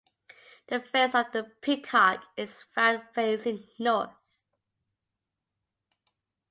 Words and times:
The 0.65 0.79
face 0.79 1.13
of 1.13 1.31
the 1.31 1.43
peacock 1.61 2.25
is 2.35 2.63
found 2.75 3.03
facing 3.13 3.67
north. 3.77 4.09